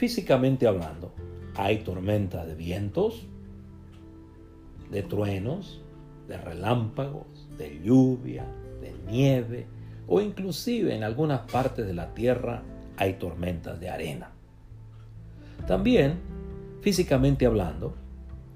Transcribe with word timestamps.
Físicamente 0.00 0.66
hablando, 0.66 1.12
hay 1.54 1.80
tormentas 1.80 2.46
de 2.46 2.54
vientos, 2.54 3.28
de 4.90 5.02
truenos, 5.02 5.82
de 6.26 6.38
relámpagos, 6.38 7.26
de 7.58 7.82
lluvia, 7.84 8.46
de 8.80 8.94
nieve 9.12 9.66
o 10.08 10.22
inclusive 10.22 10.96
en 10.96 11.04
algunas 11.04 11.40
partes 11.40 11.86
de 11.86 11.92
la 11.92 12.14
tierra 12.14 12.62
hay 12.96 13.18
tormentas 13.18 13.78
de 13.78 13.90
arena. 13.90 14.30
También, 15.66 16.18
físicamente 16.80 17.44
hablando, 17.44 17.94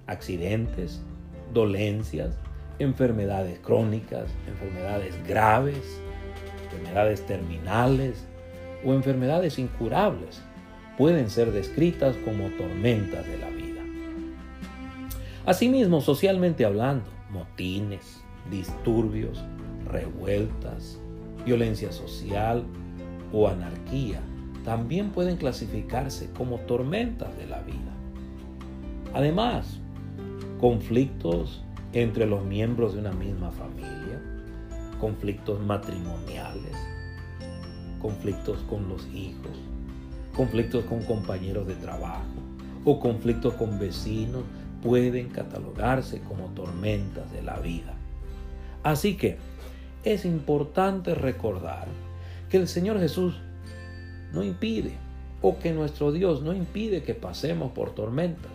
accidentes, 0.07 1.03
dolencias, 1.53 2.39
enfermedades 2.79 3.59
crónicas, 3.59 4.31
enfermedades 4.49 5.15
graves, 5.29 6.01
enfermedades 6.71 7.21
terminales 7.27 8.27
o 8.83 8.95
enfermedades 8.95 9.59
incurables 9.59 10.41
pueden 10.99 11.31
ser 11.31 11.53
descritas 11.53 12.17
como 12.25 12.49
tormentas 12.51 13.27
de 13.27 13.39
la 13.39 13.51
vida. 13.51 13.83
Asimismo, 15.47 16.01
socialmente 16.01 16.65
hablando, 16.65 17.07
motines, 17.31 18.23
disturbios, 18.51 19.43
revueltas, 19.91 20.99
violencia 21.45 21.93
social 21.93 22.65
o 23.33 23.49
anarquía 23.49 24.21
también 24.65 25.11
pueden 25.11 25.37
clasificarse 25.37 26.31
como 26.33 26.59
tormentas 26.61 27.37
de 27.37 27.47
la 27.47 27.61
vida. 27.61 27.93
Además, 29.13 29.79
conflictos 30.59 31.63
entre 31.93 32.27
los 32.27 32.45
miembros 32.45 32.95
de 32.95 33.01
una 33.01 33.13
misma 33.13 33.53
familia, 33.53 34.23
conflictos 34.99 35.61
matrimoniales, 35.61 36.77
conflictos 38.01 38.59
con 38.69 38.89
los 38.89 39.07
hijos, 39.09 39.59
conflictos 40.35 40.85
con 40.85 41.03
compañeros 41.05 41.67
de 41.67 41.75
trabajo 41.75 42.25
o 42.85 43.01
conflictos 43.01 43.55
con 43.55 43.79
vecinos 43.79 44.43
pueden 44.83 45.31
catalogarse 45.31 46.21
como 46.21 46.49
tormentas 46.49 47.33
de 47.33 47.43
la 47.43 47.59
vida. 47.59 47.95
Así 48.83 49.17
que 49.17 49.39
es 50.05 50.27
importante 50.27 51.15
recordar 51.15 51.89
que 52.51 52.59
el 52.59 52.69
Señor 52.69 53.01
Jesús 53.01 53.41
no 54.33 54.43
impide 54.43 54.93
o 55.41 55.59
que 55.59 55.73
nuestro 55.73 56.13
Dios 56.13 56.43
no 56.43 56.53
impide 56.53 57.03
que 57.03 57.15
pasemos 57.15 57.73
por 57.73 57.95
tormentas, 57.95 58.53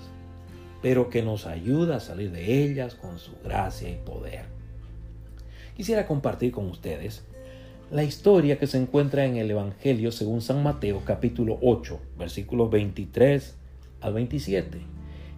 pero 0.81 1.09
que 1.09 1.23
nos 1.23 1.47
ayuda 1.47 1.97
a 1.97 2.00
salir 2.00 2.31
de 2.31 2.63
ellas 2.63 2.94
con 2.94 3.17
su 3.17 3.31
gracia 3.44 3.89
y 3.89 3.95
poder. 3.95 4.45
Quisiera 5.75 6.05
compartir 6.05 6.52
con 6.52 6.67
ustedes 6.67 7.23
la 7.91 8.03
historia 8.03 8.59
que 8.59 8.67
se 8.67 8.77
encuentra 8.77 9.25
en 9.25 9.37
el 9.37 9.49
Evangelio 9.49 10.11
según 10.11 10.41
San 10.41 10.61
Mateo 10.61 11.01
capítulo 11.05 11.57
8, 11.61 11.99
versículos 12.19 12.69
23 12.69 13.57
al 14.01 14.13
27, 14.13 14.79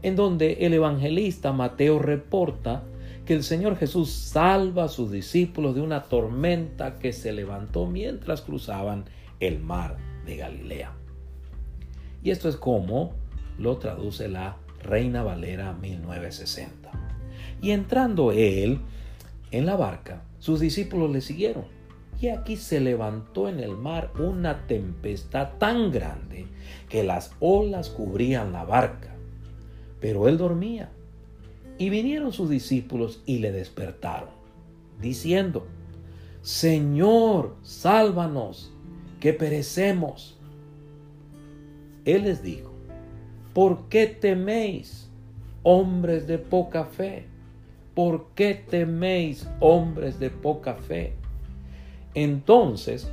en 0.01 0.15
donde 0.17 0.53
el 0.65 0.73
evangelista 0.73 1.53
Mateo 1.53 1.97
reporta 1.99 2.83
que 3.25 3.33
el 3.33 3.43
Señor 3.43 3.77
Jesús 3.77 4.11
salva 4.11 4.85
a 4.85 4.89
sus 4.89 5.11
discípulos 5.11 5.75
de 5.75 5.81
una 5.81 6.03
tormenta 6.03 6.99
que 6.99 7.13
se 7.13 7.31
levantó 7.31 7.85
mientras 7.85 8.41
cruzaban 8.41 9.05
el 9.39 9.59
mar 9.59 9.95
de 10.25 10.35
Galilea. 10.35 10.91
Y 12.21 12.31
esto 12.31 12.49
es 12.49 12.57
como 12.57 13.13
lo 13.57 13.77
traduce 13.77 14.27
la 14.27 14.57
Reina 14.83 15.23
Valera 15.23 15.73
1960. 15.73 16.91
Y 17.61 17.71
entrando 17.71 18.33
él 18.33 18.79
en 19.51 19.65
la 19.65 19.77
barca, 19.77 20.23
sus 20.39 20.59
discípulos 20.59 21.11
le 21.11 21.21
siguieron. 21.21 21.80
Y 22.21 22.29
aquí 22.29 22.55
se 22.55 22.79
levantó 22.79 23.49
en 23.49 23.59
el 23.59 23.75
mar 23.75 24.11
una 24.19 24.67
tempestad 24.67 25.57
tan 25.57 25.91
grande 25.91 26.45
que 26.87 27.03
las 27.03 27.33
olas 27.39 27.89
cubrían 27.89 28.53
la 28.53 28.63
barca. 28.63 29.15
Pero 29.99 30.27
él 30.27 30.37
dormía. 30.37 30.91
Y 31.79 31.89
vinieron 31.89 32.31
sus 32.31 32.47
discípulos 32.47 33.23
y 33.25 33.39
le 33.39 33.51
despertaron, 33.51 34.29
diciendo, 35.01 35.65
Señor, 36.43 37.55
sálvanos, 37.63 38.71
que 39.19 39.33
perecemos. 39.33 40.37
Él 42.05 42.25
les 42.25 42.43
dijo, 42.43 42.71
¿por 43.55 43.89
qué 43.89 44.05
teméis, 44.05 45.09
hombres 45.63 46.27
de 46.27 46.37
poca 46.37 46.85
fe? 46.85 47.25
¿Por 47.95 48.27
qué 48.35 48.53
teméis, 48.53 49.47
hombres 49.59 50.19
de 50.19 50.29
poca 50.29 50.75
fe? 50.75 51.15
Entonces, 52.13 53.09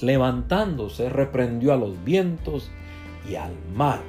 levantándose, 0.00 1.08
reprendió 1.08 1.72
a 1.72 1.76
los 1.76 2.02
vientos 2.04 2.70
y 3.28 3.36
al 3.36 3.52
mar, 3.74 4.00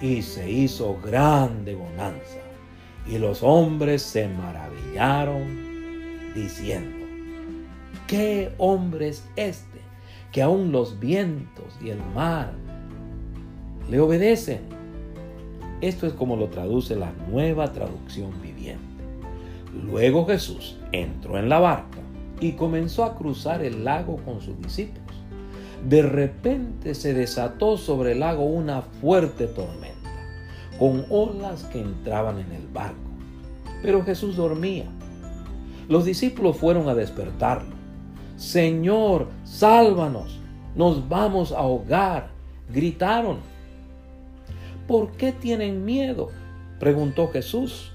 y 0.00 0.22
se 0.22 0.50
hizo 0.50 0.98
grande 1.02 1.74
bonanza. 1.74 2.38
Y 3.06 3.18
los 3.18 3.42
hombres 3.42 4.02
se 4.02 4.28
maravillaron, 4.28 6.32
diciendo, 6.34 7.06
¿qué 8.06 8.52
hombre 8.58 9.08
es 9.08 9.28
este 9.36 9.80
que 10.32 10.42
aun 10.42 10.72
los 10.72 10.98
vientos 10.98 11.78
y 11.82 11.90
el 11.90 12.02
mar 12.14 12.52
le 13.90 14.00
obedecen? 14.00 14.62
Esto 15.80 16.06
es 16.06 16.14
como 16.14 16.36
lo 16.36 16.48
traduce 16.48 16.96
la 16.96 17.12
nueva 17.30 17.72
traducción 17.72 18.30
viviente. 18.40 18.82
Luego 19.84 20.26
Jesús 20.26 20.78
entró 20.92 21.38
en 21.38 21.48
la 21.48 21.58
barca 21.58 21.93
y 22.40 22.52
comenzó 22.52 23.04
a 23.04 23.16
cruzar 23.16 23.62
el 23.62 23.84
lago 23.84 24.16
con 24.24 24.40
sus 24.40 24.60
discípulos. 24.60 25.16
De 25.88 26.02
repente 26.02 26.94
se 26.94 27.12
desató 27.12 27.76
sobre 27.76 28.12
el 28.12 28.20
lago 28.20 28.44
una 28.44 28.82
fuerte 28.82 29.46
tormenta, 29.46 30.10
con 30.78 31.04
olas 31.10 31.64
que 31.64 31.80
entraban 31.80 32.38
en 32.38 32.52
el 32.52 32.66
barco. 32.68 32.96
Pero 33.82 34.02
Jesús 34.02 34.36
dormía. 34.36 34.86
Los 35.88 36.06
discípulos 36.06 36.56
fueron 36.56 36.88
a 36.88 36.94
despertarlo. 36.94 37.74
Señor, 38.36 39.28
sálvanos, 39.44 40.40
nos 40.74 41.08
vamos 41.08 41.52
a 41.52 41.58
ahogar, 41.58 42.30
gritaron. 42.72 43.38
¿Por 44.88 45.12
qué 45.12 45.32
tienen 45.32 45.84
miedo? 45.84 46.30
preguntó 46.80 47.28
Jesús. 47.28 47.92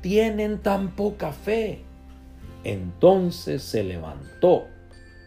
Tienen 0.00 0.58
tan 0.58 0.88
poca 0.94 1.32
fe. 1.32 1.85
Entonces 2.66 3.62
se 3.62 3.84
levantó 3.84 4.66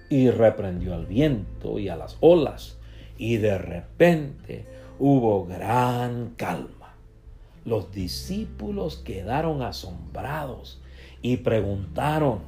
y 0.10 0.30
reprendió 0.30 0.94
al 0.94 1.06
viento 1.06 1.80
y 1.80 1.88
a 1.88 1.96
las 1.96 2.18
olas, 2.20 2.78
y 3.18 3.38
de 3.38 3.58
repente 3.58 4.66
hubo 5.00 5.46
gran 5.46 6.34
calma. 6.36 6.96
Los 7.64 7.94
discípulos 7.94 8.98
quedaron 8.98 9.62
asombrados 9.62 10.82
y 11.22 11.38
preguntaron, 11.38 12.40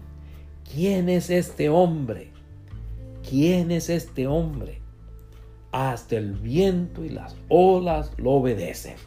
¿quién 0.74 1.08
es 1.08 1.30
este 1.30 1.70
hombre? 1.70 2.34
¿Quién 3.30 3.72
es 3.72 3.90
este 3.90 4.28
hombre? 4.28 4.82
Hasta 5.72 6.18
el 6.18 6.34
viento 6.34 7.06
y 7.06 7.10
las 7.12 7.38
olas 7.48 8.12
lo 8.18 8.32
obedecen. 8.32 8.98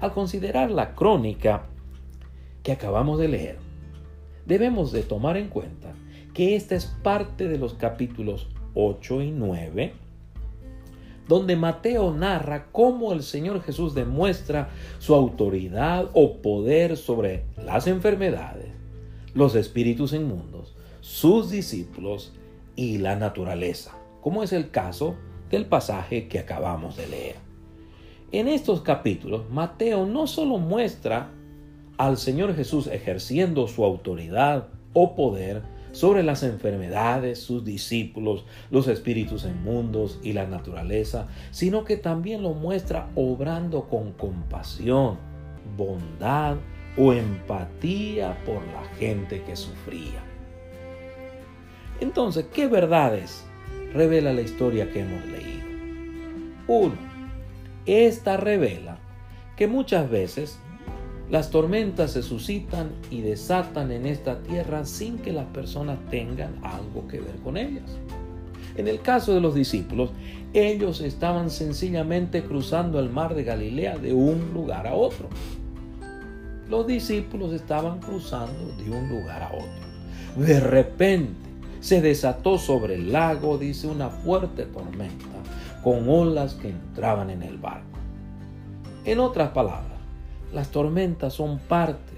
Al 0.00 0.12
considerar 0.12 0.72
la 0.72 0.96
crónica 0.96 1.66
que 2.64 2.72
acabamos 2.72 3.20
de 3.20 3.28
leer, 3.28 3.69
debemos 4.50 4.90
de 4.90 5.04
tomar 5.04 5.36
en 5.36 5.46
cuenta 5.48 5.94
que 6.34 6.56
esta 6.56 6.74
es 6.74 6.86
parte 6.86 7.46
de 7.46 7.56
los 7.56 7.74
capítulos 7.74 8.48
8 8.74 9.22
y 9.22 9.30
9, 9.30 9.92
donde 11.28 11.54
Mateo 11.54 12.12
narra 12.12 12.66
cómo 12.72 13.12
el 13.12 13.22
Señor 13.22 13.62
Jesús 13.62 13.94
demuestra 13.94 14.70
su 14.98 15.14
autoridad 15.14 16.10
o 16.14 16.38
poder 16.38 16.96
sobre 16.96 17.44
las 17.64 17.86
enfermedades, 17.86 18.72
los 19.34 19.54
espíritus 19.54 20.12
inmundos, 20.14 20.74
sus 21.00 21.50
discípulos 21.50 22.32
y 22.74 22.98
la 22.98 23.14
naturaleza, 23.14 23.96
como 24.20 24.42
es 24.42 24.52
el 24.52 24.72
caso 24.72 25.14
del 25.48 25.66
pasaje 25.66 26.26
que 26.26 26.40
acabamos 26.40 26.96
de 26.96 27.06
leer. 27.06 27.36
En 28.32 28.48
estos 28.48 28.80
capítulos, 28.80 29.48
Mateo 29.48 30.06
no 30.06 30.26
solo 30.26 30.58
muestra 30.58 31.30
al 32.00 32.16
Señor 32.16 32.56
Jesús 32.56 32.86
ejerciendo 32.86 33.68
su 33.68 33.84
autoridad 33.84 34.68
o 34.94 35.14
poder 35.14 35.60
sobre 35.92 36.22
las 36.22 36.42
enfermedades, 36.42 37.40
sus 37.40 37.62
discípulos, 37.62 38.46
los 38.70 38.88
espíritus 38.88 39.44
inmundos 39.44 40.18
y 40.22 40.32
la 40.32 40.46
naturaleza, 40.46 41.28
sino 41.50 41.84
que 41.84 41.98
también 41.98 42.42
lo 42.42 42.54
muestra 42.54 43.10
obrando 43.16 43.86
con 43.86 44.12
compasión, 44.12 45.18
bondad 45.76 46.56
o 46.96 47.12
empatía 47.12 48.42
por 48.46 48.66
la 48.68 48.82
gente 48.98 49.42
que 49.42 49.54
sufría. 49.54 50.24
Entonces, 52.00 52.46
¿qué 52.54 52.66
verdades 52.66 53.44
revela 53.92 54.32
la 54.32 54.40
historia 54.40 54.90
que 54.90 55.00
hemos 55.00 55.22
leído? 55.26 55.66
Uno, 56.66 56.96
esta 57.84 58.38
revela 58.38 58.96
que 59.54 59.66
muchas 59.66 60.08
veces 60.08 60.58
las 61.30 61.50
tormentas 61.50 62.12
se 62.12 62.22
suscitan 62.22 62.90
y 63.10 63.20
desatan 63.20 63.92
en 63.92 64.06
esta 64.06 64.42
tierra 64.42 64.84
sin 64.84 65.18
que 65.18 65.32
las 65.32 65.46
personas 65.46 65.98
tengan 66.10 66.54
algo 66.64 67.06
que 67.06 67.20
ver 67.20 67.36
con 67.44 67.56
ellas. 67.56 67.88
En 68.76 68.88
el 68.88 69.00
caso 69.00 69.32
de 69.32 69.40
los 69.40 69.54
discípulos, 69.54 70.10
ellos 70.54 71.00
estaban 71.00 71.50
sencillamente 71.50 72.42
cruzando 72.42 72.98
el 72.98 73.10
mar 73.10 73.34
de 73.34 73.44
Galilea 73.44 73.98
de 73.98 74.12
un 74.12 74.52
lugar 74.52 74.88
a 74.88 74.94
otro. 74.94 75.28
Los 76.68 76.86
discípulos 76.86 77.52
estaban 77.52 78.00
cruzando 78.00 78.74
de 78.76 78.90
un 78.90 79.08
lugar 79.08 79.42
a 79.42 79.52
otro. 79.54 80.44
De 80.44 80.58
repente 80.58 81.34
se 81.80 82.00
desató 82.00 82.58
sobre 82.58 82.94
el 82.94 83.12
lago, 83.12 83.56
dice, 83.56 83.86
una 83.86 84.08
fuerte 84.08 84.64
tormenta 84.64 85.26
con 85.82 86.08
olas 86.08 86.54
que 86.54 86.68
entraban 86.68 87.30
en 87.30 87.42
el 87.42 87.56
barco. 87.56 87.98
En 89.04 89.18
otras 89.18 89.50
palabras, 89.50 89.89
las 90.52 90.70
tormentas 90.70 91.34
son 91.34 91.58
parte 91.58 92.12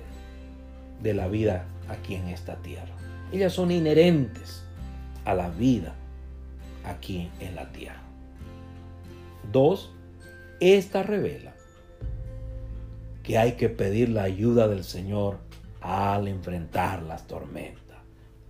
de 1.02 1.14
la 1.14 1.28
vida 1.28 1.66
aquí 1.88 2.14
en 2.14 2.28
esta 2.28 2.56
tierra. 2.56 2.94
Ellas 3.32 3.52
son 3.52 3.70
inherentes 3.70 4.64
a 5.24 5.34
la 5.34 5.48
vida 5.48 5.94
aquí 6.84 7.30
en 7.40 7.54
la 7.54 7.70
tierra. 7.72 8.02
Dos, 9.50 9.92
esta 10.60 11.02
revela 11.02 11.52
que 13.22 13.38
hay 13.38 13.52
que 13.52 13.68
pedir 13.68 14.08
la 14.08 14.24
ayuda 14.24 14.68
del 14.68 14.84
Señor 14.84 15.38
al 15.80 16.28
enfrentar 16.28 17.02
las 17.02 17.26
tormentas. 17.26 17.82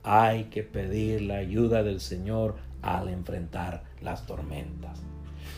Hay 0.03 0.45
que 0.45 0.63
pedir 0.63 1.23
la 1.23 1.37
ayuda 1.37 1.83
del 1.83 2.01
Señor 2.01 2.57
al 2.83 3.09
enfrentar 3.09 3.85
las 4.01 4.27
tormentas. 4.27 4.99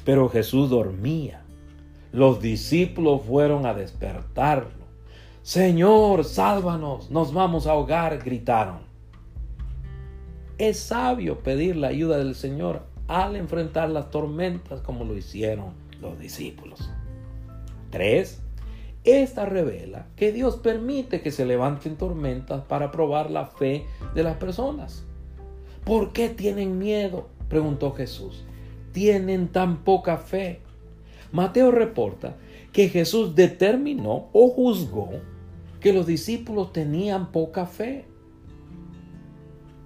Pero 0.04 0.28
Jesús 0.28 0.70
dormía. 0.70 1.43
Los 2.14 2.40
discípulos 2.40 3.22
fueron 3.26 3.66
a 3.66 3.74
despertarlo. 3.74 4.84
Señor, 5.42 6.24
sálvanos, 6.24 7.10
nos 7.10 7.34
vamos 7.34 7.66
a 7.66 7.72
ahogar, 7.72 8.22
gritaron. 8.22 8.78
Es 10.56 10.78
sabio 10.78 11.40
pedir 11.40 11.74
la 11.74 11.88
ayuda 11.88 12.16
del 12.18 12.36
Señor 12.36 12.82
al 13.08 13.34
enfrentar 13.34 13.90
las 13.90 14.12
tormentas 14.12 14.80
como 14.80 15.04
lo 15.04 15.16
hicieron 15.16 15.72
los 16.00 16.16
discípulos. 16.16 16.88
3. 17.90 18.40
Esta 19.02 19.44
revela 19.44 20.06
que 20.14 20.30
Dios 20.30 20.54
permite 20.58 21.20
que 21.20 21.32
se 21.32 21.44
levanten 21.44 21.96
tormentas 21.96 22.62
para 22.62 22.92
probar 22.92 23.28
la 23.28 23.46
fe 23.46 23.86
de 24.14 24.22
las 24.22 24.36
personas. 24.36 25.04
¿Por 25.84 26.12
qué 26.12 26.28
tienen 26.28 26.78
miedo? 26.78 27.26
preguntó 27.48 27.92
Jesús. 27.92 28.44
Tienen 28.92 29.48
tan 29.48 29.78
poca 29.78 30.16
fe. 30.16 30.60
Mateo 31.34 31.72
reporta 31.72 32.36
que 32.72 32.88
Jesús 32.88 33.34
determinó 33.34 34.28
o 34.32 34.50
juzgó 34.50 35.10
que 35.80 35.92
los 35.92 36.06
discípulos 36.06 36.72
tenían 36.72 37.32
poca 37.32 37.66
fe. 37.66 38.04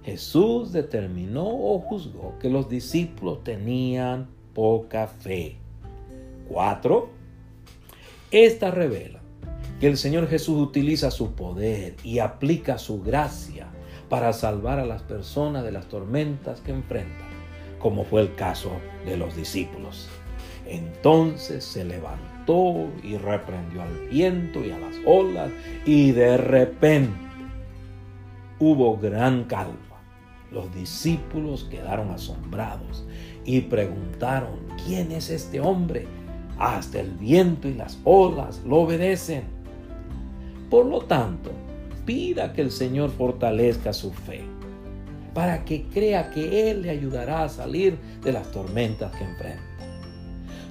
Jesús 0.03 0.71
determinó 0.71 1.47
o 1.47 1.79
juzgó 1.79 2.37
que 2.37 2.51
los 2.51 2.69
discípulos 2.69 3.43
tenían 3.43 4.29
poca 4.53 5.07
fe. 5.07 5.57
4. 6.49 7.09
Esta 8.29 8.69
revela 8.69 9.19
que 9.79 9.87
el 9.87 9.97
Señor 9.97 10.27
Jesús 10.27 10.61
utiliza 10.61 11.09
su 11.09 11.31
poder 11.31 11.95
y 12.03 12.19
aplica 12.19 12.77
su 12.77 13.01
gracia 13.01 13.69
para 14.07 14.33
salvar 14.33 14.77
a 14.77 14.85
las 14.85 15.01
personas 15.01 15.63
de 15.63 15.71
las 15.71 15.87
tormentas 15.87 16.61
que 16.61 16.73
enfrentan, 16.73 17.29
como 17.79 18.03
fue 18.03 18.21
el 18.21 18.35
caso 18.35 18.69
de 19.03 19.17
los 19.17 19.35
discípulos. 19.35 20.09
Entonces 20.69 21.63
se 21.63 21.83
levantó 21.83 22.87
y 23.03 23.17
reprendió 23.17 23.81
al 23.81 24.07
viento 24.09 24.63
y 24.63 24.69
a 24.69 24.77
las 24.77 24.95
olas 25.05 25.51
y 25.85 26.11
de 26.11 26.37
repente 26.37 27.17
hubo 28.59 28.97
gran 28.97 29.45
calma. 29.45 29.75
Los 30.51 30.73
discípulos 30.73 31.67
quedaron 31.69 32.11
asombrados 32.11 33.05
y 33.45 33.61
preguntaron, 33.61 34.59
¿quién 34.85 35.11
es 35.11 35.29
este 35.29 35.59
hombre? 35.59 36.07
Hasta 36.59 36.99
el 36.99 37.11
viento 37.11 37.67
y 37.67 37.73
las 37.73 37.99
olas 38.03 38.61
lo 38.65 38.77
obedecen. 38.77 39.43
Por 40.69 40.85
lo 40.85 41.01
tanto, 41.01 41.51
pida 42.05 42.53
que 42.53 42.61
el 42.61 42.71
Señor 42.71 43.11
fortalezca 43.11 43.93
su 43.93 44.11
fe, 44.11 44.41
para 45.33 45.65
que 45.65 45.83
crea 45.83 46.29
que 46.31 46.69
Él 46.69 46.83
le 46.83 46.89
ayudará 46.91 47.43
a 47.43 47.49
salir 47.49 47.97
de 48.23 48.31
las 48.31 48.51
tormentas 48.51 49.15
que 49.15 49.23
enfrenta. 49.23 49.68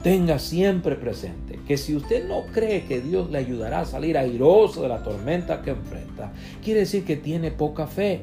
Tenga 0.03 0.39
siempre 0.39 0.95
presente 0.95 1.59
que 1.67 1.77
si 1.77 1.97
usted 1.97 2.29
no 2.29 2.45
cree 2.53 2.85
que 2.85 3.01
Dios 3.01 3.31
le 3.31 3.39
ayudará 3.39 3.81
a 3.81 3.85
salir 3.85 4.17
airoso 4.17 4.83
de 4.83 4.89
la 4.89 5.03
tormenta 5.03 5.63
que 5.63 5.71
enfrenta, 5.71 6.33
quiere 6.63 6.81
decir 6.81 7.05
que 7.05 7.17
tiene 7.17 7.51
poca 7.51 7.89
fe. 7.89 8.23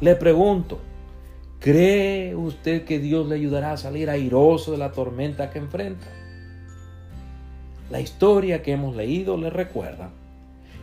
Le 0.00 0.16
pregunto, 0.16 0.80
¿cree 1.60 2.34
usted 2.34 2.84
que 2.84 2.98
Dios 2.98 3.28
le 3.28 3.34
ayudará 3.34 3.72
a 3.72 3.76
salir 3.76 4.08
airoso 4.08 4.72
de 4.72 4.78
la 4.78 4.92
tormenta 4.92 5.50
que 5.50 5.58
enfrenta? 5.58 6.06
La 7.90 8.00
historia 8.00 8.62
que 8.62 8.72
hemos 8.72 8.96
leído 8.96 9.36
le 9.36 9.50
recuerda 9.50 10.10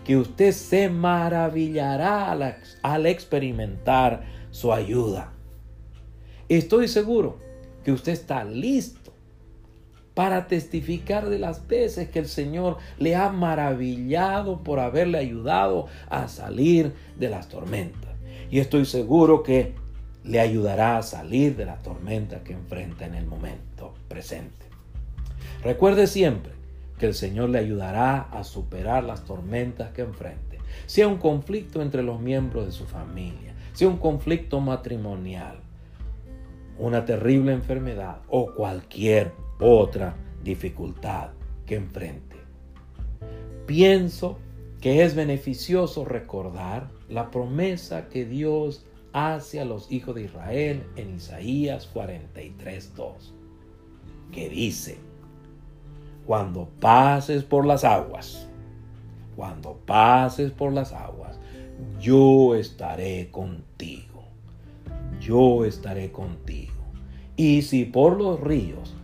que 0.05 0.15
usted 0.17 0.51
se 0.51 0.89
maravillará 0.89 2.31
al, 2.83 3.05
experimentar 3.07 4.23
su 4.51 4.71
ayuda. 4.71 5.33
Estoy 6.49 6.87
seguro 6.87 7.39
que 7.83 7.91
usted 7.91 8.11
está 8.11 8.43
listo 8.43 9.00
para 10.21 10.45
testificar 10.45 11.29
de 11.29 11.39
las 11.39 11.67
veces 11.67 12.09
que 12.09 12.19
el 12.19 12.27
Señor 12.27 12.77
le 12.99 13.15
ha 13.15 13.29
maravillado 13.31 14.59
por 14.59 14.79
haberle 14.79 15.17
ayudado 15.17 15.87
a 16.11 16.27
salir 16.27 16.93
de 17.17 17.27
las 17.27 17.49
tormentas. 17.49 18.11
Y 18.51 18.59
estoy 18.59 18.85
seguro 18.85 19.41
que 19.41 19.73
le 20.23 20.39
ayudará 20.39 20.99
a 20.99 21.01
salir 21.01 21.55
de 21.55 21.65
la 21.65 21.77
tormenta 21.77 22.43
que 22.43 22.53
enfrenta 22.53 23.07
en 23.07 23.15
el 23.15 23.25
momento 23.25 23.95
presente. 24.07 24.67
Recuerde 25.63 26.05
siempre 26.05 26.51
que 26.99 27.07
el 27.07 27.15
Señor 27.15 27.49
le 27.49 27.57
ayudará 27.57 28.21
a 28.21 28.43
superar 28.43 29.03
las 29.03 29.25
tormentas 29.25 29.89
que 29.89 30.03
enfrente. 30.03 30.59
Sea 30.85 31.07
un 31.07 31.17
conflicto 31.17 31.81
entre 31.81 32.03
los 32.03 32.19
miembros 32.19 32.67
de 32.67 32.71
su 32.71 32.85
familia, 32.85 33.55
sea 33.73 33.87
un 33.87 33.97
conflicto 33.97 34.59
matrimonial, 34.59 35.61
una 36.81 37.05
terrible 37.05 37.53
enfermedad 37.53 38.21
o 38.27 38.53
cualquier 38.53 39.31
otra 39.59 40.15
dificultad 40.43 41.29
que 41.65 41.75
enfrente. 41.75 42.37
Pienso 43.67 44.39
que 44.81 45.03
es 45.03 45.15
beneficioso 45.15 46.05
recordar 46.05 46.89
la 47.07 47.29
promesa 47.29 48.09
que 48.09 48.25
Dios 48.25 48.83
hace 49.13 49.59
a 49.59 49.65
los 49.65 49.91
hijos 49.91 50.15
de 50.15 50.23
Israel 50.23 50.83
en 50.95 51.15
Isaías 51.15 51.87
43.2, 51.93 53.13
que 54.31 54.49
dice, 54.49 54.97
cuando 56.25 56.67
pases 56.79 57.43
por 57.43 57.65
las 57.65 57.83
aguas, 57.83 58.47
cuando 59.35 59.77
pases 59.85 60.51
por 60.51 60.73
las 60.73 60.93
aguas, 60.93 61.39
yo 61.99 62.55
estaré 62.55 63.29
contigo. 63.29 64.23
Yo 65.19 65.65
estaré 65.65 66.11
contigo. 66.11 66.70
Y 67.35 67.61
si 67.63 67.85
por 67.85 68.17
los 68.17 68.39
ríos, 68.39 68.95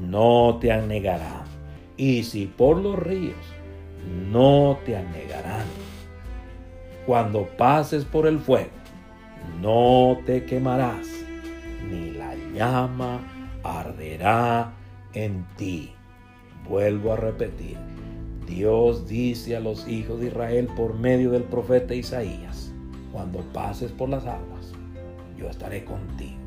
no 0.00 0.58
te 0.60 0.72
anegarán. 0.72 1.44
Y 1.96 2.24
si 2.24 2.46
por 2.46 2.76
los 2.78 2.98
ríos, 2.98 3.36
no 4.30 4.78
te 4.84 4.96
anegarán. 4.96 5.66
Cuando 7.06 7.46
pases 7.56 8.04
por 8.04 8.26
el 8.26 8.38
fuego, 8.38 8.70
no 9.60 10.18
te 10.26 10.44
quemarás, 10.44 11.06
ni 11.88 12.10
la 12.10 12.34
llama 12.54 13.20
arderá 13.62 14.72
en 15.14 15.46
ti. 15.56 15.92
Vuelvo 16.68 17.12
a 17.12 17.16
repetir, 17.16 17.76
Dios 18.46 19.06
dice 19.06 19.56
a 19.56 19.60
los 19.60 19.86
hijos 19.88 20.20
de 20.20 20.28
Israel 20.28 20.68
por 20.76 20.94
medio 20.94 21.30
del 21.30 21.44
profeta 21.44 21.94
Isaías, 21.94 22.72
cuando 23.12 23.40
pases 23.52 23.92
por 23.92 24.08
las 24.08 24.26
aguas, 24.26 24.72
yo 25.36 25.48
estaré 25.48 25.84
contigo. 25.84 26.45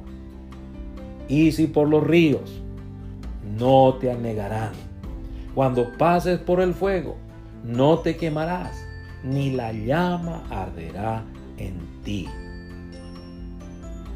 Y 1.29 1.51
si 1.51 1.67
por 1.67 1.87
los 1.87 2.03
ríos, 2.03 2.61
no 3.57 3.93
te 3.95 4.11
anegarán. 4.11 4.73
Cuando 5.53 5.95
pases 5.97 6.39
por 6.39 6.59
el 6.59 6.73
fuego, 6.73 7.17
no 7.63 7.99
te 7.99 8.17
quemarás, 8.17 8.75
ni 9.23 9.51
la 9.51 9.71
llama 9.71 10.43
arderá 10.49 11.23
en 11.57 12.01
ti. 12.03 12.27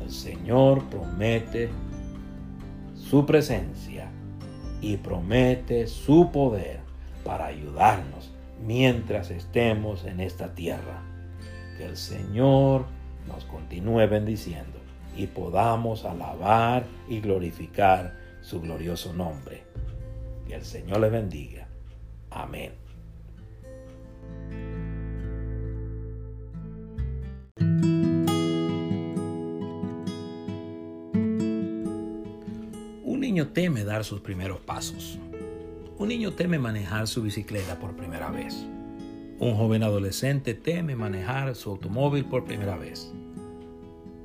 El 0.03 0.12
Señor 0.12 0.84
promete 0.89 1.70
su 2.96 3.25
presencia 3.25 4.10
y 4.82 4.98
promete 4.98 5.88
su 5.88 6.32
poder 6.32 6.79
para 7.24 7.46
ayudarnos 7.46 8.32
mientras 8.65 9.29
estemos 9.29 10.03
en 10.05 10.20
esta 10.20 10.55
tierra. 10.55 11.01
Que 11.77 11.86
el 11.86 11.98
Señor 11.98 12.86
nos 13.27 13.46
continúe 13.46 14.08
bendiciendo 14.08 14.83
y 15.15 15.27
podamos 15.27 16.05
alabar 16.05 16.86
y 17.08 17.20
glorificar 17.22 18.17
su 18.41 18.62
glorioso 18.62 19.13
nombre. 19.13 19.63
Que 20.48 20.55
el 20.55 20.65
Señor 20.65 21.00
le 21.00 21.10
bendiga. 21.10 21.67
Amén. 22.29 22.84
niño 33.34 33.48
teme 33.48 33.84
dar 33.84 34.03
sus 34.03 34.22
primeros 34.22 34.60
pasos. 34.60 35.17
Un 35.98 36.10
niño 36.10 36.34
teme 36.34 36.60
manejar 36.60 37.08
su 37.08 37.24
bicicleta 37.24 37.79
por 37.79 37.96
primera 37.96 38.29
vez. 38.29 38.63
Un 39.39 39.55
joven 39.55 39.82
adolescente 39.82 40.53
teme 40.53 40.96
manejar 40.96 41.55
su 41.55 41.72
automóvil 41.72 42.25
por 42.25 42.46
primera 42.46 42.77
vez. 42.77 43.12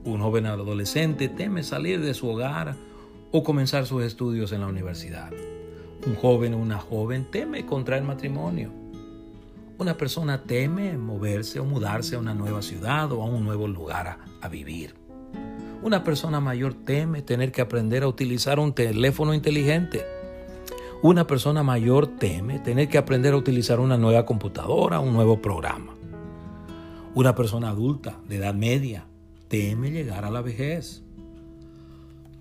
Un 0.08 0.22
joven 0.22 0.46
adolescente 0.46 1.28
teme 1.28 1.62
salir 1.62 2.00
de 2.00 2.14
su 2.14 2.30
hogar 2.30 2.76
o 3.30 3.42
comenzar 3.44 3.84
sus 3.84 4.02
estudios 4.02 4.52
en 4.52 4.62
la 4.62 4.66
universidad. 4.66 5.30
Un 6.06 6.14
joven 6.14 6.54
o 6.54 6.56
una 6.56 6.78
joven 6.78 7.30
teme 7.30 7.66
contraer 7.66 8.04
matrimonio. 8.04 8.70
Una 9.76 9.98
persona 9.98 10.44
teme 10.44 10.96
moverse 10.96 11.60
o 11.60 11.66
mudarse 11.66 12.16
a 12.16 12.20
una 12.20 12.32
nueva 12.32 12.62
ciudad 12.62 13.12
o 13.12 13.22
a 13.22 13.26
un 13.26 13.44
nuevo 13.44 13.68
lugar 13.68 14.06
a, 14.06 14.18
a 14.40 14.48
vivir. 14.48 14.94
Una 15.82 16.02
persona 16.04 16.40
mayor 16.40 16.72
teme 16.72 17.20
tener 17.20 17.52
que 17.52 17.60
aprender 17.60 18.02
a 18.02 18.08
utilizar 18.08 18.58
un 18.58 18.72
teléfono 18.72 19.34
inteligente. 19.34 20.06
Una 21.02 21.26
persona 21.26 21.62
mayor 21.62 22.06
teme 22.16 22.60
tener 22.60 22.88
que 22.88 22.96
aprender 22.96 23.34
a 23.34 23.36
utilizar 23.36 23.78
una 23.78 23.98
nueva 23.98 24.24
computadora, 24.24 25.00
un 25.00 25.12
nuevo 25.12 25.42
programa. 25.42 25.92
Una 27.14 27.34
persona 27.34 27.68
adulta 27.68 28.16
de 28.26 28.36
edad 28.36 28.54
media 28.54 29.07
teme 29.48 29.90
llegar 29.90 30.24
a 30.24 30.30
la 30.30 30.42
vejez. 30.42 31.02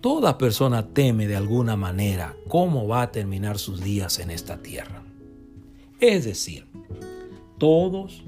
Toda 0.01 0.37
persona 0.37 0.93
teme 0.93 1.27
de 1.27 1.35
alguna 1.35 1.75
manera 1.75 2.35
cómo 2.47 2.87
va 2.87 3.01
a 3.01 3.11
terminar 3.11 3.57
sus 3.57 3.81
días 3.81 4.19
en 4.19 4.29
esta 4.29 4.61
tierra. 4.61 5.03
Es 5.99 6.25
decir, 6.25 6.67
todos 7.57 8.23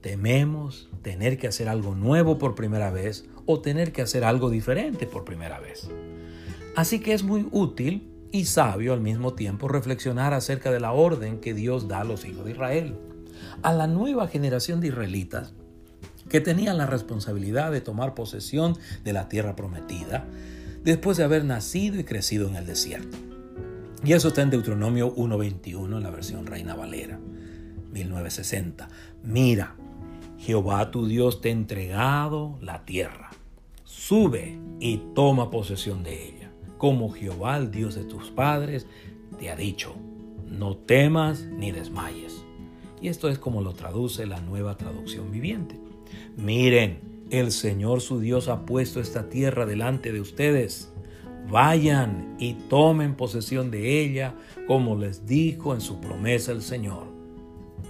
tememos 0.00 0.88
tener 1.02 1.38
que 1.38 1.48
hacer 1.48 1.68
algo 1.68 1.94
nuevo 1.94 2.38
por 2.38 2.54
primera 2.54 2.90
vez 2.90 3.28
o 3.44 3.60
tener 3.60 3.92
que 3.92 4.02
hacer 4.02 4.24
algo 4.24 4.48
diferente 4.48 5.06
por 5.06 5.24
primera 5.24 5.60
vez. 5.60 5.90
Así 6.76 7.00
que 7.00 7.12
es 7.12 7.22
muy 7.22 7.46
útil 7.50 8.10
y 8.30 8.44
sabio 8.44 8.92
al 8.92 9.00
mismo 9.00 9.34
tiempo 9.34 9.68
reflexionar 9.68 10.32
acerca 10.34 10.70
de 10.70 10.80
la 10.80 10.92
orden 10.92 11.40
que 11.40 11.54
Dios 11.54 11.88
da 11.88 12.00
a 12.00 12.04
los 12.04 12.24
hijos 12.24 12.44
de 12.44 12.52
Israel. 12.52 12.94
A 13.62 13.72
la 13.72 13.86
nueva 13.86 14.28
generación 14.28 14.80
de 14.80 14.88
israelitas 14.88 15.54
que 16.28 16.40
tenían 16.40 16.78
la 16.78 16.86
responsabilidad 16.86 17.72
de 17.72 17.80
tomar 17.80 18.14
posesión 18.14 18.76
de 19.04 19.12
la 19.12 19.28
tierra 19.28 19.56
prometida 19.56 20.26
después 20.84 21.16
de 21.16 21.24
haber 21.24 21.44
nacido 21.44 21.98
y 21.98 22.04
crecido 22.04 22.48
en 22.48 22.56
el 22.56 22.66
desierto. 22.66 23.16
Y 24.04 24.12
eso 24.12 24.28
está 24.28 24.42
en 24.42 24.50
Deuteronomio 24.50 25.14
1.21 25.14 25.96
en 25.96 26.02
la 26.02 26.10
versión 26.10 26.46
Reina 26.46 26.74
Valera, 26.74 27.18
1960. 27.92 28.88
Mira, 29.24 29.74
Jehová 30.38 30.90
tu 30.90 31.06
Dios 31.06 31.40
te 31.40 31.48
ha 31.48 31.52
entregado 31.52 32.58
la 32.62 32.84
tierra. 32.84 33.30
Sube 33.84 34.58
y 34.78 35.02
toma 35.14 35.50
posesión 35.50 36.04
de 36.04 36.28
ella 36.28 36.38
como 36.78 37.10
Jehová, 37.10 37.58
el 37.58 37.70
Dios 37.70 37.96
de 37.96 38.04
tus 38.04 38.30
padres, 38.30 38.86
te 39.38 39.50
ha 39.50 39.56
dicho, 39.56 39.94
no 40.46 40.76
temas 40.76 41.42
ni 41.42 41.72
desmayes. 41.72 42.44
Y 43.02 43.08
esto 43.08 43.28
es 43.28 43.38
como 43.38 43.60
lo 43.60 43.74
traduce 43.74 44.26
la 44.26 44.40
nueva 44.40 44.76
traducción 44.76 45.30
viviente. 45.30 45.78
Miren, 46.36 47.00
el 47.30 47.52
Señor 47.52 48.00
su 48.00 48.20
Dios 48.20 48.48
ha 48.48 48.64
puesto 48.64 49.00
esta 49.00 49.28
tierra 49.28 49.66
delante 49.66 50.12
de 50.12 50.20
ustedes. 50.20 50.92
Vayan 51.50 52.36
y 52.38 52.54
tomen 52.54 53.14
posesión 53.14 53.70
de 53.70 54.00
ella, 54.02 54.34
como 54.66 54.96
les 54.96 55.26
dijo 55.26 55.74
en 55.74 55.80
su 55.80 56.00
promesa 56.00 56.52
el 56.52 56.62
Señor, 56.62 57.04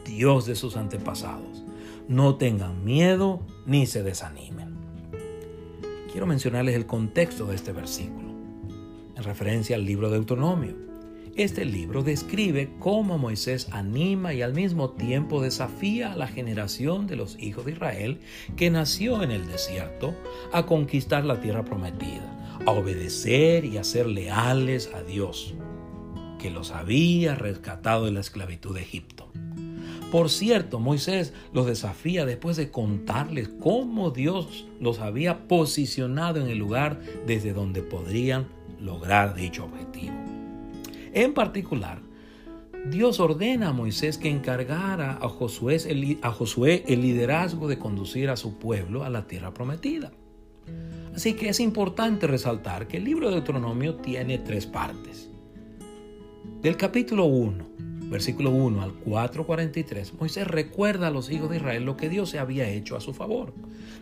Dios 0.04 0.46
de 0.46 0.54
sus 0.54 0.76
antepasados. 0.76 1.64
No 2.08 2.36
tengan 2.36 2.84
miedo 2.84 3.40
ni 3.66 3.86
se 3.86 4.02
desanimen. 4.02 4.76
Quiero 6.10 6.26
mencionarles 6.26 6.74
el 6.74 6.86
contexto 6.86 7.46
de 7.46 7.56
este 7.56 7.72
versículo 7.72 8.28
en 9.18 9.24
referencia 9.24 9.76
al 9.76 9.84
libro 9.84 10.08
de 10.08 10.16
Deuteronomio. 10.16 10.76
Este 11.38 11.64
libro 11.64 12.02
describe 12.02 12.68
cómo 12.80 13.16
Moisés 13.16 13.68
anima 13.70 14.34
y 14.34 14.42
al 14.42 14.54
mismo 14.54 14.90
tiempo 14.90 15.40
desafía 15.40 16.12
a 16.12 16.16
la 16.16 16.26
generación 16.26 17.06
de 17.06 17.14
los 17.14 17.38
hijos 17.38 17.64
de 17.64 17.70
Israel 17.70 18.18
que 18.56 18.70
nació 18.70 19.22
en 19.22 19.30
el 19.30 19.46
desierto 19.46 20.16
a 20.52 20.66
conquistar 20.66 21.24
la 21.24 21.40
tierra 21.40 21.64
prometida, 21.64 22.58
a 22.66 22.72
obedecer 22.72 23.64
y 23.64 23.78
a 23.78 23.84
ser 23.84 24.08
leales 24.08 24.90
a 24.92 25.04
Dios, 25.04 25.54
que 26.40 26.50
los 26.50 26.72
había 26.72 27.36
rescatado 27.36 28.06
de 28.06 28.10
la 28.10 28.20
esclavitud 28.20 28.74
de 28.74 28.82
Egipto. 28.82 29.30
Por 30.10 30.30
cierto, 30.30 30.80
Moisés 30.80 31.34
los 31.52 31.66
desafía 31.66 32.26
después 32.26 32.56
de 32.56 32.72
contarles 32.72 33.48
cómo 33.60 34.10
Dios 34.10 34.66
los 34.80 34.98
había 34.98 35.46
posicionado 35.46 36.40
en 36.40 36.48
el 36.48 36.58
lugar 36.58 36.98
desde 37.28 37.52
donde 37.52 37.84
podrían 37.84 38.48
lograr 38.80 39.36
dicho 39.36 39.66
objetivo. 39.66 40.27
En 41.12 41.34
particular, 41.34 42.00
Dios 42.90 43.20
ordena 43.20 43.68
a 43.68 43.72
Moisés 43.72 44.18
que 44.18 44.30
encargara 44.30 45.18
a 45.20 45.28
Josué, 45.28 45.76
el, 45.86 46.18
a 46.22 46.30
Josué 46.30 46.84
el 46.86 47.02
liderazgo 47.02 47.68
de 47.68 47.78
conducir 47.78 48.30
a 48.30 48.36
su 48.36 48.58
pueblo 48.58 49.04
a 49.04 49.10
la 49.10 49.26
tierra 49.26 49.52
prometida. 49.52 50.12
Así 51.14 51.34
que 51.34 51.48
es 51.48 51.60
importante 51.60 52.26
resaltar 52.26 52.86
que 52.86 52.98
el 52.98 53.04
libro 53.04 53.28
de 53.28 53.36
Deuteronomio 53.36 53.96
tiene 53.96 54.38
tres 54.38 54.66
partes. 54.66 55.28
Del 56.62 56.76
capítulo 56.76 57.24
1, 57.24 57.64
versículo 58.10 58.50
1 58.50 58.82
al 58.82 58.92
4:43, 59.00 60.12
Moisés 60.18 60.46
recuerda 60.46 61.08
a 61.08 61.10
los 61.10 61.30
hijos 61.30 61.50
de 61.50 61.56
Israel 61.56 61.84
lo 61.84 61.96
que 61.96 62.08
Dios 62.08 62.30
se 62.30 62.38
había 62.38 62.68
hecho 62.68 62.96
a 62.96 63.00
su 63.00 63.14
favor. 63.14 63.52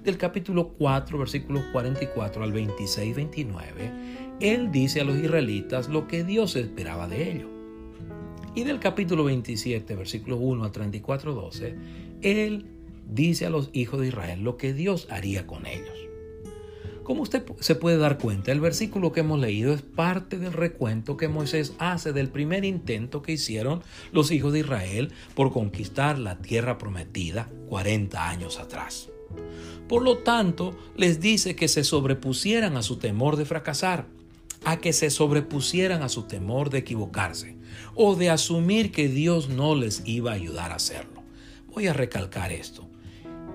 Del 0.06 0.18
capítulo 0.18 0.68
4, 0.68 1.18
versículos 1.18 1.64
44 1.72 2.44
al 2.44 2.52
26-29, 2.52 4.38
él 4.38 4.70
dice 4.70 5.00
a 5.00 5.04
los 5.04 5.16
israelitas 5.16 5.88
lo 5.88 6.06
que 6.06 6.22
Dios 6.22 6.54
esperaba 6.54 7.08
de 7.08 7.32
ellos. 7.32 7.48
Y 8.54 8.62
del 8.62 8.78
capítulo 8.78 9.25
27, 9.25 9.96
versículos 9.96 10.38
1 10.40 10.64
a 10.64 10.70
34, 10.70 11.34
12, 11.34 11.75
Él 12.22 12.66
dice 13.04 13.46
a 13.46 13.50
los 13.50 13.70
hijos 13.72 13.98
de 13.98 14.06
Israel 14.06 14.42
lo 14.42 14.56
que 14.56 14.75
Dios 14.75 15.08
haría 15.10 15.44
con 15.48 15.66
ellos. 15.66 15.98
Como 17.02 17.22
usted 17.22 17.44
se 17.58 17.75
puede 17.75 17.98
dar 17.98 18.18
cuenta, 18.18 18.52
el 18.52 18.60
versículo 18.60 19.10
que 19.10 19.20
hemos 19.20 19.40
leído 19.40 19.75
es 19.75 19.82
parte 19.82 20.38
del 20.38 20.52
recuento 20.52 21.16
que 21.16 21.26
Moisés 21.26 21.75
hace 21.80 22.12
del 22.12 22.28
primer 22.28 22.64
intento 22.64 23.22
que 23.22 23.32
hicieron 23.32 23.82
los 24.12 24.30
hijos 24.30 24.52
de 24.52 24.60
Israel 24.60 25.10
por 25.34 25.52
conquistar 25.52 26.16
la 26.16 26.38
tierra 26.38 26.78
prometida 26.78 27.50
40 27.68 28.30
años 28.30 28.60
atrás. 28.60 29.10
Por 29.88 30.02
lo 30.02 30.19
tanto, 30.19 30.76
les 30.97 31.21
dice 31.21 31.57
que 31.57 31.69
se 31.69 31.85
sobrepusieran 31.85 32.76
a 32.76 32.83
su 32.83 32.97
temor 32.97 33.37
de 33.37 33.45
fracasar 33.45 34.07
a 34.66 34.78
que 34.78 34.93
se 34.93 35.11
sobrepusieran 35.11 36.02
a 36.02 36.09
su 36.09 36.25
temor 36.25 36.71
de 36.71 36.78
equivocarse 36.78 37.57
o 37.95 38.16
de 38.16 38.31
asumir 38.31 38.90
que 38.90 39.09
Dios 39.09 39.49
no 39.49 39.76
les 39.76 40.02
iba 40.07 40.33
a 40.33 40.35
ayudar 40.35 40.73
a 40.73 40.76
hacerlo. 40.76 41.23
Voy 41.69 41.87
a 41.87 41.93
recalcar 41.93 42.50
esto. 42.50 42.88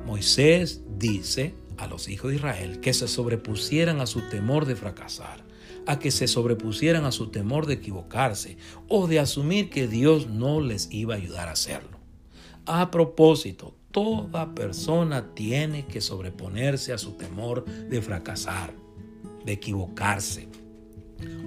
Moisés 0.06 0.82
dice 0.98 1.54
a 1.78 1.88
los 1.88 2.08
hijos 2.08 2.32
de 2.32 2.38
Israel 2.38 2.80
que 2.80 2.94
se 2.94 3.10
sobrepusieran 3.10 4.00
a 4.00 4.06
su 4.06 4.22
temor 4.30 4.66
de 4.66 4.78
fracasar, 4.78 5.44
a 5.86 6.00
que 6.00 6.12
se 6.12 6.28
sobrepusieran 6.28 7.04
a 7.04 7.12
su 7.12 7.28
temor 7.28 7.66
de 7.66 7.74
equivocarse 7.74 8.58
o 8.88 9.08
de 9.08 9.20
asumir 9.20 9.70
que 9.70 9.88
Dios 9.88 10.28
no 10.28 10.62
les 10.62 10.90
iba 10.92 11.16
a 11.16 11.18
ayudar 11.18 11.50
a 11.50 11.54
hacerlo. 11.54 12.00
A 12.66 12.90
propósito, 12.90 13.76
toda 13.92 14.56
persona 14.56 15.34
tiene 15.34 15.86
que 15.86 16.02
sobreponerse 16.02 16.94
a 16.94 16.98
su 16.98 17.12
temor 17.12 17.66
de 17.66 18.02
fracasar, 18.02 18.74
de 19.46 19.54
equivocarse, 19.54 20.48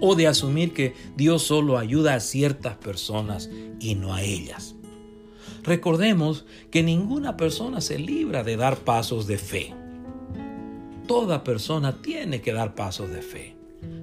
o 0.01 0.15
de 0.15 0.27
asumir 0.27 0.73
que 0.73 0.95
Dios 1.17 1.43
solo 1.43 1.79
ayuda 1.79 2.15
a 2.15 2.21
ciertas 2.21 2.77
personas 2.77 3.51
y 3.81 3.95
no 3.95 4.15
a 4.15 4.23
ellas. 4.23 4.75
Recordemos 5.65 6.45
que 6.71 6.83
ninguna 6.83 7.37
persona 7.37 7.81
se 7.81 7.99
libra 7.99 8.45
de 8.45 8.57
dar 8.57 8.77
pasos 8.77 9.27
de 9.27 9.39
fe. 9.39 9.75
Toda 11.07 11.45
persona 11.45 12.03
tiene 12.03 12.41
que 12.41 12.53
dar 12.53 12.75
pasos 12.75 13.11
de 13.11 13.23
fe. 13.23 13.57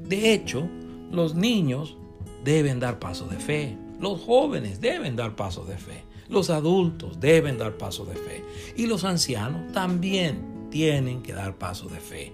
De 0.08 0.34
hecho, 0.34 0.68
los 1.12 1.36
niños 1.36 1.98
deben 2.44 2.80
dar 2.80 3.00
pasos 3.00 3.30
de 3.30 3.38
fe. 3.38 3.78
Los 4.00 4.22
jóvenes 4.22 4.82
deben 4.82 5.16
dar 5.16 5.36
pasos 5.36 5.68
de 5.68 5.78
fe. 5.78 6.04
Los 6.32 6.50
adultos 6.50 7.20
deben 7.20 7.58
dar 7.58 7.78
pasos 7.78 8.08
de 8.08 8.16
fe. 8.16 8.44
Y 8.76 8.88
los 8.88 9.04
ancianos 9.04 9.72
también 9.74 10.70
tienen 10.72 11.22
que 11.22 11.34
dar 11.34 11.58
pasos 11.58 11.92
de 11.92 12.00
fe. 12.00 12.34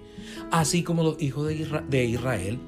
Así 0.50 0.82
como 0.82 1.02
los 1.02 1.20
hijos 1.20 1.48
de 1.88 2.04
Israel 2.04 2.58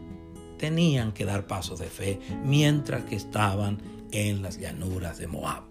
tenían 0.59 1.13
que 1.13 1.25
dar 1.25 1.47
pasos 1.47 1.79
de 1.79 1.87
fe 1.87 2.21
mientras 2.45 3.05
que 3.05 3.15
estaban 3.17 3.79
en 4.11 4.43
las 4.43 4.59
llanuras 4.59 5.19
de 5.19 5.29
Moab. 5.29 5.63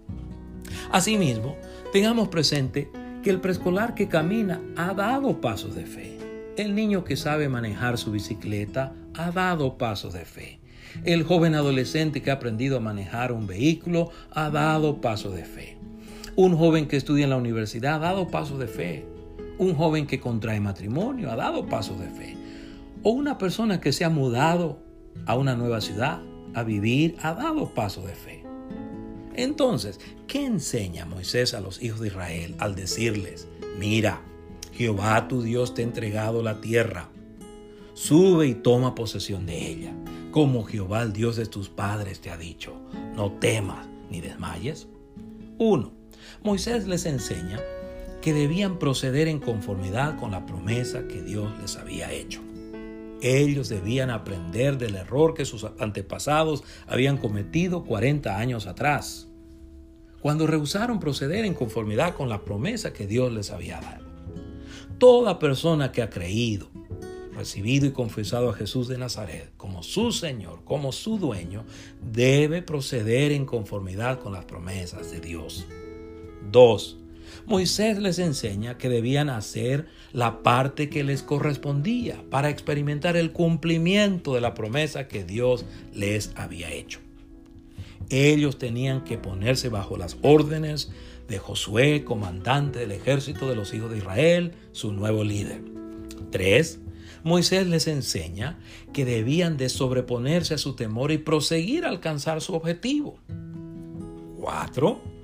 Asimismo, 0.92 1.58
tengamos 1.92 2.30
presente 2.30 2.90
que 3.22 3.30
el 3.30 3.42
preescolar 3.42 3.96
que 3.96 4.08
camina 4.08 4.62
ha 4.78 4.94
dado 4.94 5.42
pasos 5.42 5.76
de 5.76 5.86
fe. 5.86 6.18
El 6.58 6.74
niño 6.74 7.04
que 7.04 7.18
sabe 7.18 7.50
manejar 7.50 7.98
su 7.98 8.12
bicicleta 8.12 8.94
ha 9.16 9.32
dado 9.32 9.78
pasos 9.78 10.14
de 10.14 10.26
fe. 10.26 10.59
El 11.04 11.24
joven 11.24 11.56
adolescente 11.56 12.22
que 12.22 12.32
ha 12.32 12.36
aprendido 12.36 12.78
a 12.78 12.82
manejar 12.82 13.32
un 13.32 13.48
vehículo 13.48 14.12
ha 14.32 14.50
dado 14.50 15.02
pasos 15.02 15.36
de 15.36 15.46
fe. 15.46 15.78
Un 16.36 16.56
joven 16.56 16.88
que 16.88 16.98
estudia 16.98 17.24
en 17.24 17.30
la 17.30 17.38
universidad 17.38 17.96
ha 17.96 18.00
dado 18.00 18.28
pasos 18.28 18.60
de 18.60 18.68
fe. 18.68 19.06
Un 19.58 19.76
joven 19.76 20.08
que 20.08 20.20
contrae 20.20 20.60
matrimonio 20.60 21.32
ha 21.32 21.36
dado 21.36 21.66
pasos 21.66 22.00
de 22.00 22.10
fe 22.10 22.40
o 23.04 23.12
una 23.12 23.38
persona 23.38 23.80
que 23.80 23.94
se 23.94 24.06
ha 24.06 24.10
mudado 24.10 24.80
a 25.26 25.38
una 25.38 25.56
nueva 25.56 25.82
ciudad, 25.82 26.22
a 26.54 26.64
vivir, 26.64 27.16
ha 27.22 27.34
dado 27.34 27.74
paso 27.74 28.02
de 28.02 28.14
fe. 28.14 28.44
Entonces, 29.36 30.00
¿qué 30.28 30.46
enseña 30.46 31.06
Moisés 31.06 31.54
a 31.54 31.62
los 31.62 31.82
hijos 31.82 32.02
de 32.02 32.08
Israel 32.08 32.56
al 32.60 32.76
decirles, 32.76 33.48
mira, 33.78 34.22
Jehová 34.74 35.28
tu 35.28 35.42
Dios 35.42 35.74
te 35.74 35.82
ha 35.82 35.86
entregado 35.86 36.44
la 36.44 36.62
tierra, 36.62 37.10
sube 37.94 38.48
y 38.48 38.56
toma 38.56 38.96
posesión 38.96 39.46
de 39.46 39.68
ella, 39.68 39.94
como 40.32 40.64
Jehová 40.64 41.02
el 41.04 41.14
Dios 41.14 41.36
de 41.36 41.46
tus 41.46 41.70
padres 41.70 42.20
te 42.22 42.30
ha 42.30 42.38
dicho, 42.38 42.74
no 43.16 43.32
temas 43.32 43.88
ni 44.10 44.22
desmayes? 44.22 44.88
1. 45.58 45.92
Moisés 46.44 46.88
les 46.88 47.06
enseña 47.06 47.60
que 48.22 48.34
debían 48.34 48.80
proceder 48.80 49.28
en 49.28 49.40
conformidad 49.40 50.20
con 50.20 50.32
la 50.32 50.46
promesa 50.46 51.08
que 51.08 51.22
Dios 51.22 51.52
les 51.62 51.78
había 51.78 52.12
hecho. 52.12 52.42
Ellos 53.22 53.70
debían 53.70 54.10
aprender 54.10 54.78
del 54.78 54.96
error 54.96 55.34
que 55.34 55.46
sus 55.46 55.66
antepasados 55.80 56.64
habían 56.88 57.18
cometido 57.18 57.84
40 57.84 58.38
años 58.38 58.68
atrás, 58.68 59.28
cuando 60.22 60.48
rehusaron 60.48 61.00
proceder 61.00 61.46
en 61.46 61.54
conformidad 61.54 62.16
con 62.16 62.30
la 62.30 62.44
promesa 62.44 62.94
que 62.94 63.08
Dios 63.08 63.32
les 63.34 63.52
había 63.52 63.82
dado. 63.82 64.06
Toda 64.98 65.40
persona 65.40 65.92
que 65.92 66.02
ha 66.02 66.10
creído, 66.10 66.70
recibido 67.40 67.88
y 67.88 67.92
confesado 67.92 68.50
a 68.50 68.54
Jesús 68.54 68.90
de 68.90 68.98
Nazaret 68.98 69.52
como 69.56 69.82
su 69.82 70.12
Señor, 70.12 70.60
como 70.66 70.92
su 70.92 71.18
dueño, 71.18 71.64
debe 72.12 72.62
proceder 72.62 73.32
en 73.32 73.46
conformidad 73.46 74.20
con 74.20 74.34
las 74.34 74.44
promesas 74.44 75.10
de 75.10 75.22
Dios. 75.22 75.66
2. 76.52 76.98
Moisés 77.46 77.98
les 77.98 78.20
enseña 78.20 78.78
que 78.78 78.90
debían 78.90 79.30
hacer 79.30 79.88
la 80.12 80.44
parte 80.44 80.90
que 80.90 81.06
les 81.06 81.24
correspondía 81.24 82.22
para 82.30 82.50
experimentar 82.50 83.16
el 83.16 83.32
cumplimiento 83.32 84.36
de 84.36 84.42
la 84.42 84.54
promesa 84.54 85.08
que 85.08 85.24
Dios 85.24 85.66
les 85.94 86.34
había 86.36 86.72
hecho. 86.72 87.00
Ellos 88.10 88.58
tenían 88.58 89.06
que 89.06 89.18
ponerse 89.18 89.70
bajo 89.70 89.96
las 89.96 90.18
órdenes 90.24 90.92
de 91.30 91.38
Josué, 91.38 92.04
comandante 92.04 92.80
del 92.80 92.92
ejército 92.92 93.48
de 93.48 93.56
los 93.56 93.74
hijos 93.74 93.92
de 93.92 94.00
Israel, 94.00 94.52
su 94.74 94.92
nuevo 94.92 95.24
líder. 95.24 95.62
3. 96.32 96.80
Moisés 97.24 97.68
les 97.68 97.88
enseña 97.88 98.60
que 98.94 99.06
debían 99.06 99.58
de 99.58 99.70
sobreponerse 99.70 100.54
a 100.54 100.58
su 100.58 100.76
temor 100.76 101.12
y 101.12 101.18
proseguir 101.18 101.86
a 101.86 101.90
alcanzar 101.90 102.42
su 102.42 102.54
objetivo. 102.54 103.18
4. 104.40 105.20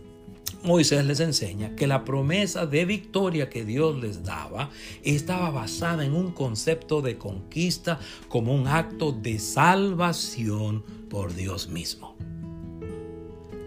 Moisés 0.64 1.06
les 1.06 1.20
enseña 1.20 1.76
que 1.76 1.86
la 1.86 2.04
promesa 2.04 2.66
de 2.66 2.86
victoria 2.86 3.50
que 3.50 3.64
Dios 3.64 4.02
les 4.02 4.24
daba 4.24 4.72
estaba 5.04 5.52
basada 5.52 6.04
en 6.04 6.16
un 6.16 6.32
concepto 6.32 7.02
de 7.04 7.18
conquista 7.18 8.00
como 8.30 8.54
un 8.54 8.68
acto 8.68 9.12
de 9.12 9.38
salvación 9.38 10.84
por 11.08 11.36
Dios 11.36 11.70
mismo. 11.70 12.16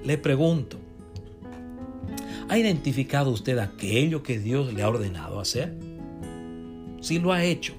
Le 0.04 0.18
pregunto, 0.18 0.78
¿ha 2.49 2.58
identificado 2.58 3.30
usted 3.30 3.58
aquello 3.58 4.25
que 4.25 4.40
Dios 4.40 4.73
le 4.75 4.82
ha 4.82 4.88
ordenado 4.88 5.38
hacer? 5.38 5.78
Si 7.00 7.20
lo 7.20 7.32
ha 7.32 7.44
hecho, 7.44 7.75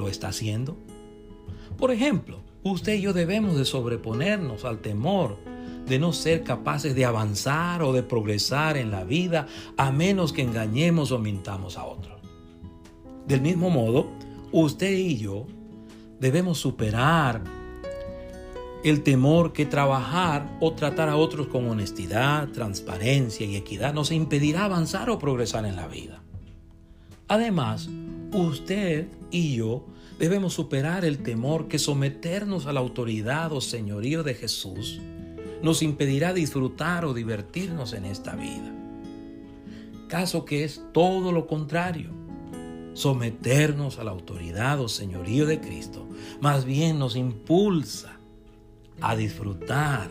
¿lo 0.00 0.08
está 0.08 0.28
haciendo? 0.28 0.76
Por 1.78 1.92
ejemplo, 1.92 2.40
usted 2.64 2.94
y 2.94 3.02
yo 3.02 3.12
debemos 3.12 3.56
de 3.56 3.64
sobreponernos 3.64 4.64
al 4.64 4.78
temor 4.78 5.38
de 5.86 5.98
no 5.98 6.12
ser 6.12 6.42
capaces 6.42 6.94
de 6.94 7.04
avanzar 7.04 7.82
o 7.82 7.92
de 7.92 8.02
progresar 8.02 8.76
en 8.76 8.90
la 8.90 9.04
vida 9.04 9.46
a 9.76 9.90
menos 9.90 10.32
que 10.32 10.42
engañemos 10.42 11.12
o 11.12 11.18
mintamos 11.18 11.76
a 11.76 11.84
otros. 11.84 12.20
Del 13.26 13.40
mismo 13.40 13.70
modo, 13.70 14.08
usted 14.52 14.92
y 14.92 15.18
yo 15.18 15.46
debemos 16.18 16.58
superar 16.58 17.42
el 18.82 19.02
temor 19.02 19.52
que 19.52 19.66
trabajar 19.66 20.56
o 20.60 20.72
tratar 20.72 21.08
a 21.08 21.16
otros 21.16 21.48
con 21.48 21.68
honestidad, 21.68 22.48
transparencia 22.48 23.46
y 23.46 23.56
equidad 23.56 23.92
nos 23.92 24.10
impedirá 24.10 24.64
avanzar 24.64 25.10
o 25.10 25.18
progresar 25.18 25.66
en 25.66 25.76
la 25.76 25.86
vida. 25.86 26.22
Además, 27.28 27.88
usted 28.32 29.08
y 29.30 29.56
yo 29.56 29.84
debemos 30.18 30.54
superar 30.54 31.04
el 31.04 31.22
temor 31.22 31.68
que 31.68 31.78
someternos 31.78 32.66
a 32.66 32.72
la 32.72 32.80
autoridad 32.80 33.52
o 33.52 33.60
señorío 33.60 34.22
de 34.22 34.34
Jesús 34.34 35.00
nos 35.62 35.82
impedirá 35.82 36.32
disfrutar 36.32 37.04
o 37.04 37.14
divertirnos 37.14 37.92
en 37.92 38.04
esta 38.06 38.34
vida. 38.34 38.74
Caso 40.08 40.44
que 40.44 40.64
es 40.64 40.82
todo 40.92 41.32
lo 41.32 41.46
contrario. 41.46 42.10
Someternos 42.94 43.98
a 43.98 44.04
la 44.04 44.10
autoridad 44.10 44.80
o 44.80 44.88
señorío 44.88 45.46
de 45.46 45.60
Cristo 45.60 46.08
más 46.40 46.64
bien 46.64 46.98
nos 46.98 47.14
impulsa 47.14 48.18
a 49.00 49.14
disfrutar 49.16 50.10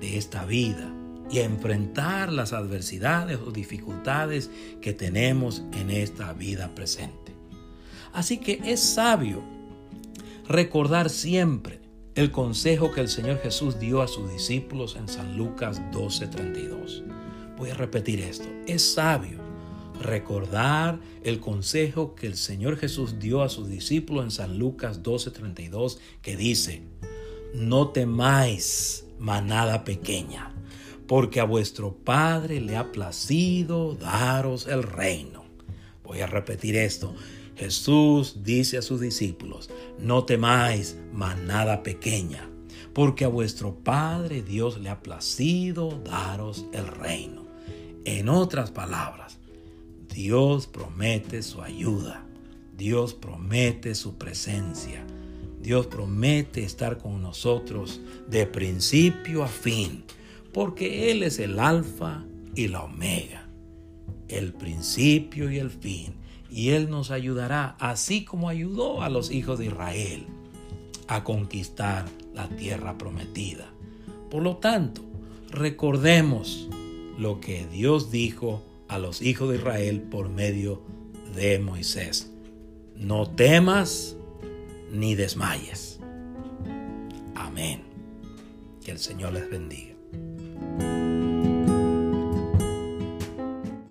de 0.00 0.18
esta 0.18 0.44
vida 0.44 0.95
y 1.30 1.38
a 1.38 1.44
enfrentar 1.44 2.32
las 2.32 2.52
adversidades 2.52 3.38
o 3.44 3.50
dificultades 3.50 4.50
que 4.80 4.92
tenemos 4.92 5.62
en 5.72 5.90
esta 5.90 6.32
vida 6.32 6.74
presente. 6.74 7.34
Así 8.12 8.38
que 8.38 8.60
es 8.64 8.80
sabio 8.80 9.42
recordar 10.48 11.10
siempre 11.10 11.80
el 12.14 12.30
consejo 12.30 12.92
que 12.92 13.02
el 13.02 13.08
Señor 13.08 13.38
Jesús 13.40 13.78
dio 13.78 14.00
a 14.00 14.08
sus 14.08 14.30
discípulos 14.32 14.96
en 14.96 15.08
San 15.08 15.36
Lucas 15.36 15.82
12:32. 15.92 17.02
Voy 17.58 17.70
a 17.70 17.74
repetir 17.74 18.20
esto. 18.20 18.48
Es 18.66 18.94
sabio 18.94 19.38
recordar 20.00 20.98
el 21.24 21.40
consejo 21.40 22.14
que 22.14 22.26
el 22.26 22.36
Señor 22.36 22.76
Jesús 22.76 23.18
dio 23.18 23.42
a 23.42 23.48
sus 23.48 23.68
discípulos 23.68 24.24
en 24.24 24.30
San 24.30 24.58
Lucas 24.58 25.02
12:32 25.02 25.98
que 26.22 26.36
dice, 26.36 26.82
no 27.54 27.88
temáis 27.88 29.06
manada 29.18 29.84
pequeña, 29.84 30.54
porque 31.06 31.40
a 31.40 31.44
vuestro 31.44 31.94
Padre 31.94 32.60
le 32.60 32.76
ha 32.76 32.92
placido 32.92 33.94
daros 33.94 34.66
el 34.66 34.82
reino. 34.82 35.44
Voy 36.04 36.20
a 36.20 36.26
repetir 36.26 36.76
esto. 36.76 37.14
Jesús 37.56 38.42
dice 38.44 38.78
a 38.78 38.82
sus 38.82 39.00
discípulos, 39.00 39.70
no 39.98 40.24
temáis 40.24 40.96
manada 41.12 41.82
pequeña, 41.82 42.48
porque 42.92 43.24
a 43.24 43.28
vuestro 43.28 43.74
Padre 43.74 44.42
Dios 44.42 44.78
le 44.78 44.90
ha 44.90 45.00
placido 45.00 46.00
daros 46.04 46.66
el 46.72 46.86
reino. 46.86 47.46
En 48.04 48.28
otras 48.28 48.70
palabras, 48.70 49.38
Dios 50.14 50.66
promete 50.66 51.42
su 51.42 51.62
ayuda, 51.62 52.24
Dios 52.76 53.14
promete 53.14 53.94
su 53.94 54.16
presencia, 54.16 55.04
Dios 55.60 55.86
promete 55.86 56.62
estar 56.62 56.98
con 56.98 57.20
nosotros 57.20 58.00
de 58.28 58.46
principio 58.46 59.42
a 59.42 59.48
fin, 59.48 60.04
porque 60.56 61.10
Él 61.10 61.22
es 61.22 61.38
el 61.38 61.58
alfa 61.58 62.24
y 62.54 62.68
la 62.68 62.82
omega, 62.82 63.46
el 64.26 64.54
principio 64.54 65.50
y 65.50 65.58
el 65.58 65.68
fin 65.68 66.14
y 66.50 66.70
Él 66.70 66.88
nos 66.88 67.10
ayudará, 67.10 67.76
así 67.78 68.24
como 68.24 68.48
ayudó 68.48 69.02
a 69.02 69.10
los 69.10 69.30
hijos 69.30 69.58
de 69.58 69.66
Israel 69.66 70.24
a 71.08 71.24
conquistar 71.24 72.06
la 72.32 72.48
tierra 72.48 72.96
prometida. 72.96 73.70
Por 74.30 74.42
lo 74.42 74.56
tanto, 74.56 75.02
recordemos 75.50 76.70
lo 77.18 77.38
que 77.38 77.66
Dios 77.66 78.10
dijo 78.10 78.62
a 78.88 78.98
los 78.98 79.20
hijos 79.20 79.50
de 79.50 79.56
Israel 79.56 80.00
por 80.00 80.30
medio 80.30 80.80
de 81.34 81.58
Moisés. 81.58 82.32
No 82.96 83.28
temas 83.28 84.16
ni 84.90 85.16
desmayes. 85.16 86.00
Amén. 87.34 87.82
Que 88.82 88.92
el 88.92 88.98
Señor 88.98 89.34
les 89.34 89.50
bendiga. 89.50 89.95
Bye. 90.58 90.95